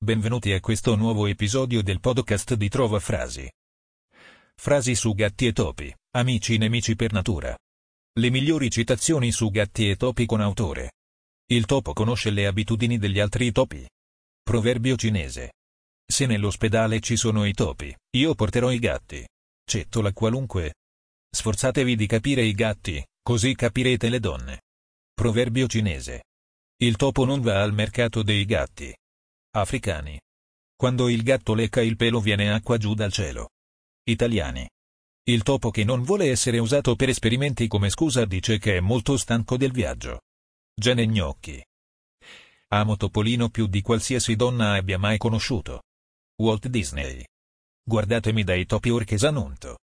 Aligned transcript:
Benvenuti 0.00 0.52
a 0.52 0.60
questo 0.60 0.94
nuovo 0.94 1.26
episodio 1.26 1.82
del 1.82 1.98
podcast 1.98 2.54
di 2.54 2.68
Trova 2.68 3.00
Frasi. 3.00 3.50
Frasi 4.54 4.94
su 4.94 5.12
gatti 5.12 5.48
e 5.48 5.52
topi, 5.52 5.92
amici 6.14 6.56
nemici 6.56 6.94
per 6.94 7.12
natura. 7.12 7.58
Le 8.12 8.30
migliori 8.30 8.70
citazioni 8.70 9.32
su 9.32 9.50
gatti 9.50 9.90
e 9.90 9.96
topi 9.96 10.24
con 10.24 10.40
autore. 10.40 10.92
Il 11.50 11.66
topo 11.66 11.94
conosce 11.94 12.30
le 12.30 12.46
abitudini 12.46 12.96
degli 12.96 13.18
altri 13.18 13.50
topi. 13.50 13.84
Proverbio 14.40 14.94
cinese. 14.94 15.54
Se 16.06 16.26
nell'ospedale 16.26 17.00
ci 17.00 17.16
sono 17.16 17.44
i 17.44 17.52
topi, 17.52 17.92
io 18.16 18.36
porterò 18.36 18.70
i 18.70 18.78
gatti. 18.78 19.26
Cettola 19.68 20.12
qualunque. 20.12 20.74
Sforzatevi 21.28 21.96
di 21.96 22.06
capire 22.06 22.44
i 22.44 22.52
gatti, 22.52 23.04
così 23.20 23.52
capirete 23.56 24.08
le 24.08 24.20
donne. 24.20 24.62
Proverbio 25.12 25.66
cinese. 25.66 26.26
Il 26.76 26.94
topo 26.94 27.24
non 27.24 27.40
va 27.40 27.60
al 27.60 27.74
mercato 27.74 28.22
dei 28.22 28.44
gatti. 28.44 28.94
Africani. 29.60 30.20
Quando 30.74 31.08
il 31.08 31.22
gatto 31.22 31.54
lecca 31.54 31.82
il 31.82 31.96
pelo 31.96 32.20
viene 32.20 32.52
acqua 32.52 32.76
giù 32.76 32.94
dal 32.94 33.12
cielo. 33.12 33.50
Italiani. 34.04 34.68
Il 35.24 35.42
topo 35.42 35.70
che 35.70 35.84
non 35.84 36.02
vuole 36.02 36.30
essere 36.30 36.58
usato 36.58 36.96
per 36.96 37.08
esperimenti 37.08 37.66
come 37.66 37.90
scusa 37.90 38.24
dice 38.24 38.58
che 38.58 38.76
è 38.76 38.80
molto 38.80 39.16
stanco 39.16 39.56
del 39.56 39.72
viaggio. 39.72 40.22
Gene 40.74 41.06
gnocchi. 41.06 41.62
Amo 42.68 42.96
Topolino 42.96 43.48
più 43.48 43.66
di 43.66 43.82
qualsiasi 43.82 44.36
donna 44.36 44.74
abbia 44.74 44.98
mai 44.98 45.18
conosciuto. 45.18 45.82
Walt 46.36 46.68
Disney. 46.68 47.24
Guardatemi 47.82 48.44
dai 48.44 48.64
topi 48.64 48.90
orchesanunto. 48.90 49.78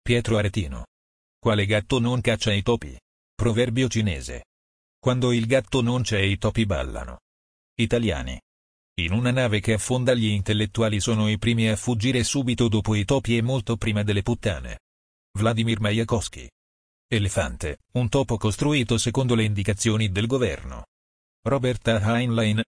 Pietro 0.00 0.36
Aretino. 0.36 0.86
Quale 1.38 1.66
gatto 1.66 1.98
non 1.98 2.20
caccia 2.20 2.52
i 2.52 2.62
topi? 2.62 2.98
Proverbio 3.34 3.88
cinese. 3.88 4.44
Quando 4.98 5.32
il 5.32 5.46
gatto 5.46 5.82
non 5.82 6.02
c'è 6.02 6.20
i 6.20 6.38
topi 6.38 6.64
ballano. 6.64 7.20
Italiani. 7.74 8.40
In 8.98 9.12
una 9.12 9.30
nave 9.30 9.60
che 9.60 9.74
affonda 9.74 10.14
gli 10.14 10.24
intellettuali 10.24 11.00
sono 11.00 11.28
i 11.28 11.36
primi 11.36 11.68
a 11.68 11.76
fuggire 11.76 12.24
subito 12.24 12.66
dopo 12.66 12.94
i 12.94 13.04
topi 13.04 13.36
e 13.36 13.42
molto 13.42 13.76
prima 13.76 14.02
delle 14.02 14.22
puttane. 14.22 14.80
Vladimir 15.38 15.80
Mayakovsky. 15.80 16.48
Elefante, 17.06 17.80
un 17.92 18.08
topo 18.08 18.38
costruito 18.38 18.96
secondo 18.96 19.34
le 19.34 19.44
indicazioni 19.44 20.10
del 20.10 20.26
governo. 20.26 20.86
Roberta 21.42 22.00
Heinlein. 22.00 22.62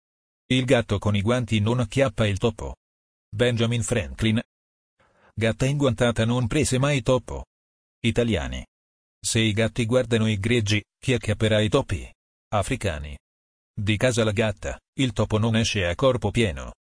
Il 0.47 0.65
gatto 0.65 0.97
con 0.97 1.15
i 1.15 1.21
guanti 1.21 1.59
non 1.59 1.79
acchiappa 1.79 2.25
il 2.25 2.39
topo. 2.39 2.77
Benjamin 3.29 3.83
Franklin. 3.83 4.41
Gatta 5.31 5.65
inguantata 5.65 6.25
non 6.25 6.47
prese 6.47 6.79
mai 6.79 7.03
topo. 7.03 7.45
Italiani. 7.99 8.65
Se 9.19 9.39
i 9.39 9.53
gatti 9.53 9.85
guardano 9.85 10.27
i 10.27 10.39
greggi, 10.39 10.83
chi 10.97 11.13
acchiapperà 11.13 11.59
i 11.59 11.69
topi? 11.69 12.11
Africani. 12.49 13.15
Di 13.73 13.95
casa 13.97 14.23
la 14.23 14.31
gatta, 14.31 14.79
il 14.97 15.11
topo 15.11 15.37
non 15.37 15.57
esce 15.57 15.85
a 15.85 15.95
corpo 15.95 16.31
pieno. 16.31 16.73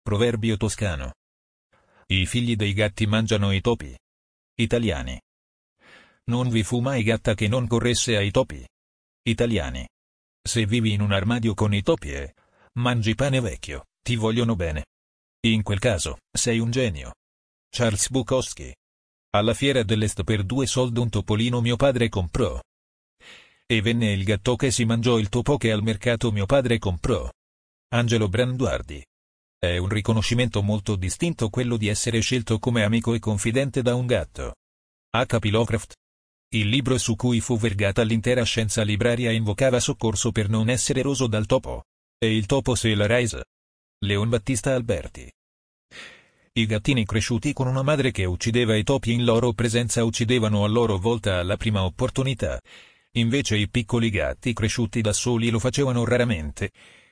Proverbio 0.00 0.56
toscano. 0.56 1.12
I 2.06 2.24
figli 2.24 2.56
dei 2.56 2.72
gatti 2.72 3.06
mangiano 3.06 3.52
i 3.52 3.60
topi. 3.60 3.94
Italiani. 4.54 5.20
Non 6.24 6.48
vi 6.48 6.62
fu 6.62 6.80
mai 6.80 7.02
gatta 7.02 7.34
che 7.34 7.46
non 7.46 7.66
corresse 7.66 8.16
ai 8.16 8.30
topi. 8.30 8.66
Italiani. 9.22 9.86
Se 10.42 10.64
vivi 10.64 10.92
in 10.92 11.02
un 11.02 11.12
armadio 11.12 11.52
con 11.52 11.74
i 11.74 11.82
topi 11.82 12.12
e 12.12 12.34
mangi 12.78 13.14
pane 13.14 13.40
vecchio, 13.40 13.84
ti 14.02 14.16
vogliono 14.16 14.56
bene. 14.56 14.86
In 15.46 15.62
quel 15.62 15.78
caso, 15.78 16.20
sei 16.32 16.60
un 16.60 16.70
genio. 16.70 17.16
Charles 17.68 18.08
Bukowski. 18.08 18.74
Alla 19.36 19.52
fiera 19.52 19.82
dell'est 19.82 20.24
per 20.24 20.42
due 20.42 20.66
soldi 20.66 21.00
un 21.00 21.10
topolino 21.10 21.60
mio 21.60 21.76
padre 21.76 22.08
comprò. 22.08 22.58
E 23.66 23.82
venne 23.82 24.12
il 24.12 24.24
gatto 24.24 24.56
che 24.56 24.70
si 24.70 24.86
mangiò 24.86 25.18
il 25.18 25.28
topo 25.28 25.58
che 25.58 25.70
al 25.70 25.82
mercato 25.82 26.32
mio 26.32 26.46
padre 26.46 26.78
comprò. 26.78 27.30
Angelo 27.90 28.28
Branduardi. 28.28 29.02
È 29.58 29.78
un 29.78 29.88
riconoscimento 29.88 30.62
molto 30.62 30.94
distinto 30.94 31.48
quello 31.48 31.78
di 31.78 31.88
essere 31.88 32.20
scelto 32.20 32.58
come 32.58 32.84
amico 32.84 33.14
e 33.14 33.18
confidente 33.18 33.80
da 33.80 33.94
un 33.94 34.04
gatto. 34.04 34.56
H.P. 35.08 35.44
Lovecraft. 35.46 35.94
Il 36.50 36.68
libro 36.68 36.98
su 36.98 37.16
cui 37.16 37.40
fu 37.40 37.56
vergata 37.56 38.02
l'intera 38.02 38.42
scienza 38.42 38.82
libraria 38.82 39.30
invocava 39.30 39.80
soccorso 39.80 40.32
per 40.32 40.50
non 40.50 40.68
essere 40.68 41.00
roso 41.00 41.26
dal 41.28 41.46
topo. 41.46 41.84
E 42.18 42.36
il 42.36 42.44
topo 42.44 42.74
se 42.74 42.94
la 42.94 43.06
raise. 43.06 43.46
Leon 44.00 44.28
Battista 44.28 44.74
Alberti. 44.74 45.32
I 46.52 46.66
gattini 46.66 47.06
cresciuti 47.06 47.54
con 47.54 47.68
una 47.68 47.82
madre 47.82 48.10
che 48.10 48.26
uccideva 48.26 48.76
i 48.76 48.84
topi 48.84 49.12
in 49.12 49.24
loro 49.24 49.54
presenza 49.54 50.04
uccidevano 50.04 50.62
a 50.62 50.68
loro 50.68 50.98
volta 50.98 51.38
alla 51.38 51.56
prima 51.56 51.84
opportunità. 51.84 52.60
Invece 53.12 53.56
i 53.56 53.70
piccoli 53.70 54.10
gatti 54.10 54.52
cresciuti 54.52 55.00
da 55.00 55.14
soli 55.14 55.48
lo 55.48 55.58
facevano 55.58 56.04
raramente, 56.04 56.70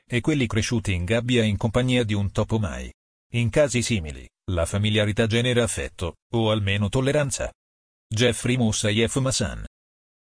e 0.09 0.21
quelli 0.21 0.47
cresciuti 0.47 0.93
in 0.93 1.05
gabbia 1.05 1.43
in 1.43 1.57
compagnia 1.57 2.05
di 2.05 2.15
un 2.15 2.31
topo 2.31 2.59
mai. 2.59 2.93
In 3.33 3.51
casi 3.51 3.83
simili, 3.83 4.29
la 4.53 4.65
familiarità 4.65 5.27
genera 5.27 5.65
affetto, 5.65 6.17
o 6.33 6.51
almeno 6.51 6.89
tolleranza. 6.89 7.53
Jeffrey 8.09 8.57
Moussaieff 8.57 9.17
Massan. 9.17 9.65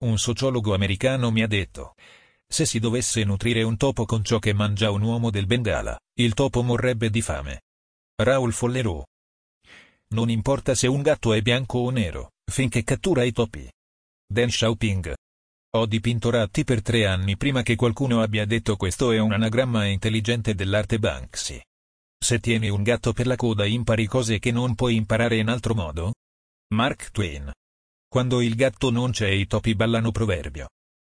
Un 0.04 0.18
sociologo 0.18 0.74
americano 0.74 1.30
mi 1.30 1.42
ha 1.42 1.48
detto, 1.48 1.94
se 2.52 2.66
si 2.66 2.78
dovesse 2.78 3.24
nutrire 3.24 3.62
un 3.62 3.76
topo 3.76 4.04
con 4.04 4.22
ciò 4.22 4.38
che 4.38 4.52
mangia 4.52 4.90
un 4.90 5.02
uomo 5.02 5.30
del 5.30 5.46
Bengala, 5.46 5.98
il 6.18 6.34
topo 6.34 6.62
morrebbe 6.62 7.08
di 7.08 7.22
fame. 7.22 7.62
Raoul 8.22 8.52
Follerò. 8.52 9.02
Non 10.08 10.28
importa 10.28 10.74
se 10.74 10.86
un 10.86 11.00
gatto 11.00 11.32
è 11.32 11.40
bianco 11.40 11.78
o 11.78 11.90
nero, 11.90 12.32
finché 12.44 12.84
cattura 12.84 13.24
i 13.24 13.32
topi. 13.32 13.66
Deng 14.26 14.50
Xiaoping. 14.50 15.14
Ho 15.74 15.86
dipinto 15.86 16.28
ratti 16.28 16.64
per 16.64 16.82
tre 16.82 17.06
anni 17.06 17.38
prima 17.38 17.62
che 17.62 17.76
qualcuno 17.76 18.20
abbia 18.20 18.44
detto 18.44 18.76
questo 18.76 19.10
è 19.10 19.18
un 19.18 19.32
anagramma 19.32 19.86
intelligente 19.86 20.54
dell'arte 20.54 20.98
Banksy. 20.98 21.58
Se 22.22 22.40
tieni 22.40 22.68
un 22.68 22.82
gatto 22.82 23.14
per 23.14 23.26
la 23.26 23.36
coda 23.36 23.64
impari 23.64 24.04
cose 24.04 24.38
che 24.38 24.50
non 24.52 24.74
puoi 24.74 24.96
imparare 24.96 25.38
in 25.38 25.48
altro 25.48 25.74
modo? 25.74 26.12
Mark 26.74 27.10
Twain. 27.10 27.50
Quando 28.06 28.42
il 28.42 28.54
gatto 28.54 28.90
non 28.90 29.12
c'è 29.12 29.28
i 29.28 29.46
topi 29.46 29.74
ballano 29.74 30.10
proverbio. 30.12 30.68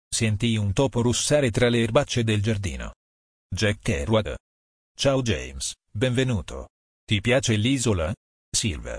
Sentì 0.08 0.56
un 0.56 0.72
topo 0.72 1.02
russare 1.02 1.50
tra 1.50 1.68
le 1.68 1.82
erbacce 1.82 2.24
del 2.24 2.40
giardino. 2.40 2.94
Jack 3.54 3.80
Kerouac. 3.80 4.36
Ciao 4.96 5.20
James, 5.20 5.74
benvenuto. 5.90 6.68
Ti 7.04 7.20
piace 7.20 7.56
l'isola? 7.56 8.10
Silva. 8.50 8.98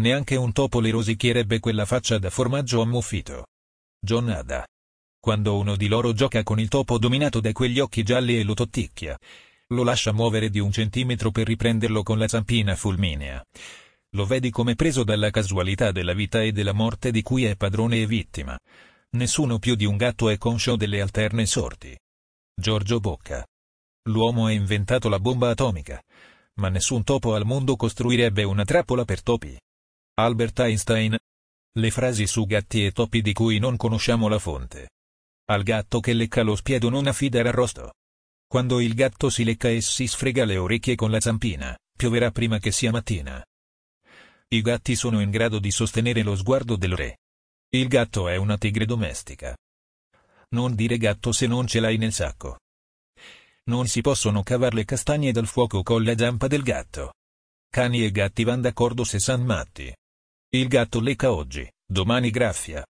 Neanche 0.00 0.36
un 0.36 0.52
topo 0.52 0.80
le 0.80 0.90
rosicchierebbe 0.90 1.60
quella 1.60 1.86
faccia 1.86 2.18
da 2.18 2.28
formaggio 2.28 2.82
ammuffito. 2.82 3.46
John 4.04 4.28
Ada. 4.28 4.66
Quando 5.18 5.56
uno 5.56 5.76
di 5.76 5.88
loro 5.88 6.12
gioca 6.12 6.42
con 6.42 6.60
il 6.60 6.68
topo 6.68 6.98
dominato 6.98 7.40
da 7.40 7.50
quegli 7.52 7.80
occhi 7.80 8.02
gialli 8.02 8.38
e 8.38 8.44
lo 8.44 8.52
totticchia. 8.52 9.18
Lo 9.68 9.82
lascia 9.82 10.12
muovere 10.12 10.50
di 10.50 10.58
un 10.58 10.70
centimetro 10.70 11.30
per 11.30 11.46
riprenderlo 11.46 12.02
con 12.02 12.18
la 12.18 12.28
zampina 12.28 12.76
fulminea. 12.76 13.42
Lo 14.10 14.26
vedi 14.26 14.50
come 14.50 14.74
preso 14.74 15.04
dalla 15.04 15.30
casualità 15.30 15.90
della 15.90 16.12
vita 16.12 16.42
e 16.42 16.52
della 16.52 16.74
morte 16.74 17.10
di 17.10 17.22
cui 17.22 17.44
è 17.44 17.56
padrone 17.56 18.02
e 18.02 18.06
vittima. 18.06 18.58
Nessuno 19.12 19.58
più 19.58 19.74
di 19.74 19.86
un 19.86 19.96
gatto 19.96 20.28
è 20.28 20.36
conscio 20.36 20.76
delle 20.76 21.00
alterne 21.00 21.46
sorti. 21.46 21.98
Giorgio 22.54 23.00
Bocca. 23.00 23.42
L'uomo 24.10 24.44
ha 24.44 24.52
inventato 24.52 25.08
la 25.08 25.18
bomba 25.18 25.48
atomica. 25.48 25.98
Ma 26.56 26.68
nessun 26.68 27.04
topo 27.04 27.34
al 27.34 27.46
mondo 27.46 27.74
costruirebbe 27.74 28.42
una 28.42 28.64
trappola 28.64 29.06
per 29.06 29.22
topi. 29.22 29.58
Albert 30.16 30.60
Einstein, 30.60 31.16
le 31.76 31.90
frasi 31.90 32.26
su 32.26 32.46
gatti 32.46 32.86
e 32.86 32.92
topi 32.92 33.20
di 33.20 33.32
cui 33.32 33.58
non 33.58 33.76
conosciamo 33.76 34.28
la 34.28 34.38
fonte. 34.38 34.90
Al 35.46 35.62
gatto 35.62 36.00
che 36.00 36.12
lecca 36.12 36.42
lo 36.42 36.54
spiedo 36.54 36.88
non 36.88 37.06
affidare 37.06 37.48
arrosto. 37.48 37.94
Quando 38.46 38.78
il 38.78 38.94
gatto 38.94 39.28
si 39.28 39.42
lecca 39.42 39.68
e 39.68 39.80
si 39.80 40.06
sfrega 40.06 40.44
le 40.44 40.56
orecchie 40.56 40.94
con 40.94 41.10
la 41.10 41.20
zampina, 41.20 41.76
pioverà 41.96 42.30
prima 42.30 42.58
che 42.58 42.70
sia 42.70 42.92
mattina. 42.92 43.44
I 44.48 44.60
gatti 44.62 44.94
sono 44.94 45.20
in 45.20 45.30
grado 45.30 45.58
di 45.58 45.72
sostenere 45.72 46.22
lo 46.22 46.36
sguardo 46.36 46.76
del 46.76 46.94
re. 46.94 47.18
Il 47.70 47.88
gatto 47.88 48.28
è 48.28 48.36
una 48.36 48.56
tigre 48.56 48.86
domestica. 48.86 49.56
Non 50.50 50.76
dire 50.76 50.96
gatto 50.96 51.32
se 51.32 51.48
non 51.48 51.66
ce 51.66 51.80
l'hai 51.80 51.96
nel 51.96 52.12
sacco. 52.12 52.60
Non 53.64 53.88
si 53.88 54.00
possono 54.00 54.44
cavar 54.44 54.74
le 54.74 54.84
castagne 54.84 55.32
dal 55.32 55.48
fuoco 55.48 55.82
con 55.82 56.04
la 56.04 56.16
zampa 56.16 56.46
del 56.46 56.62
gatto. 56.62 57.14
Cani 57.68 58.04
e 58.04 58.12
gatti 58.12 58.44
van 58.44 58.60
d'accordo 58.60 59.02
se 59.02 59.18
san 59.18 59.42
matti. 59.42 59.92
Il 60.54 60.68
gatto 60.68 61.00
lecca 61.00 61.32
oggi, 61.32 61.68
domani 61.84 62.30
graffia. 62.30 62.86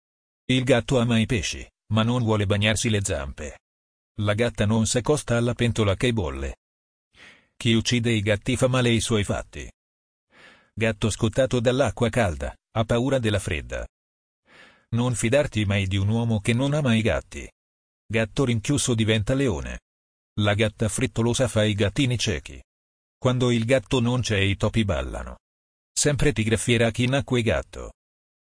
Il 0.47 0.65
gatto 0.65 0.99
ama 0.99 1.19
i 1.19 1.27
pesci, 1.27 1.63
ma 1.93 2.03
non 2.03 2.23
vuole 2.23 2.47
bagnarsi 2.47 2.89
le 2.89 3.05
zampe. 3.05 3.59
La 4.23 4.33
gatta 4.33 4.65
non 4.65 4.87
s'accosta 4.87 5.37
alla 5.37 5.53
pentola 5.53 5.95
che 5.95 6.11
bolle. 6.15 6.57
Chi 7.55 7.75
uccide 7.75 8.13
i 8.13 8.23
gatti 8.23 8.57
fa 8.57 8.67
male 8.67 8.89
ai 8.89 9.01
suoi 9.01 9.25
fatti. 9.25 9.71
Gatto 10.73 11.11
scottato 11.11 11.61
dall'acqua 11.61 12.09
calda, 12.09 12.57
ha 12.79 12.85
paura 12.85 13.19
della 13.19 13.39
fredda. 13.39 13.87
Non 14.93 15.15
fidarti 15.15 15.67
mai 15.67 15.87
di 15.87 15.99
un 15.99 16.09
uomo 16.09 16.41
che 16.41 16.55
non 16.55 16.73
ama 16.73 16.95
i 16.95 17.03
gatti. 17.03 17.47
Gatto 18.07 18.47
rinchiuso 18.47 18.95
diventa 18.95 19.35
leone. 19.35 19.81
La 20.41 20.55
gatta 20.55 20.89
frettolosa 20.89 21.47
fa 21.47 21.63
i 21.65 21.75
gattini 21.75 22.17
ciechi. 22.17 22.59
Quando 23.19 23.51
il 23.51 23.67
gatto 23.67 24.01
non 24.01 24.23
c'è 24.23 24.39
i 24.39 24.57
topi 24.57 24.83
ballano. 24.83 25.37
Sempre 26.01 26.33
ti 26.33 26.45
graffierà 26.45 26.91
chi 26.91 27.07
nacque 27.07 27.43
gatto. 27.43 27.93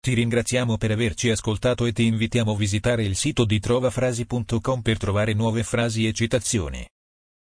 Ti 0.00 0.12
ringraziamo 0.12 0.76
per 0.76 0.90
averci 0.90 1.30
ascoltato 1.30 1.86
e 1.86 1.92
ti 1.92 2.04
invitiamo 2.04 2.50
a 2.50 2.56
visitare 2.56 3.04
il 3.04 3.14
sito 3.14 3.44
di 3.44 3.60
trovafrasi.com 3.60 4.80
per 4.82 4.98
trovare 4.98 5.34
nuove 5.34 5.62
frasi 5.62 6.04
e 6.04 6.12
citazioni. 6.12 6.84